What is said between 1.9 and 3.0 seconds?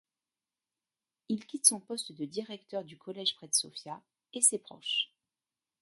de directeur de